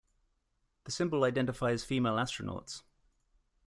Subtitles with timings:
[0.85, 2.81] The symbol identifies female astronauts.